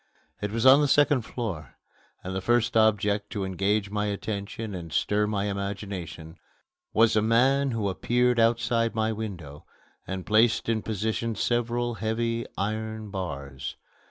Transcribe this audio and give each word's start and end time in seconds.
It 0.41 0.49
was 0.51 0.65
on 0.65 0.81
the 0.81 0.87
second 0.87 1.21
floor; 1.25 1.77
and 2.23 2.33
the 2.35 2.41
first 2.41 2.75
object 2.75 3.29
to 3.33 3.43
engage 3.45 3.91
my 3.91 4.07
attention 4.07 4.73
and 4.73 4.91
stir 4.91 5.27
my 5.27 5.45
imagination 5.45 6.39
was 6.91 7.15
a 7.15 7.21
man 7.21 7.69
who 7.69 7.87
appeared 7.87 8.39
outside 8.39 8.95
my 8.95 9.11
window 9.11 9.63
and 10.07 10.25
placed 10.25 10.67
in 10.67 10.81
position 10.81 11.35
several 11.35 11.93
heavy 12.01 12.47
iron 12.57 13.11
bars. 13.11 13.77